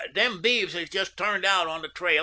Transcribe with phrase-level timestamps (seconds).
[0.13, 2.19] Them beeves is just turned out on the trail.